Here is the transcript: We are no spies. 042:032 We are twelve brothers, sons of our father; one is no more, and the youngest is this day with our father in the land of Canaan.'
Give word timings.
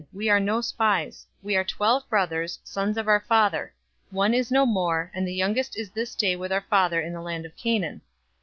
We 0.11 0.29
are 0.31 0.39
no 0.39 0.61
spies. 0.61 1.27
042:032 1.43 1.45
We 1.45 1.55
are 1.57 1.63
twelve 1.63 2.09
brothers, 2.09 2.59
sons 2.63 2.97
of 2.97 3.07
our 3.07 3.19
father; 3.19 3.71
one 4.09 4.33
is 4.33 4.49
no 4.49 4.65
more, 4.65 5.11
and 5.13 5.27
the 5.27 5.31
youngest 5.35 5.77
is 5.77 5.91
this 5.91 6.15
day 6.15 6.35
with 6.35 6.51
our 6.51 6.65
father 6.71 6.99
in 6.99 7.13
the 7.13 7.21
land 7.21 7.45
of 7.45 7.55
Canaan.' 7.55 8.01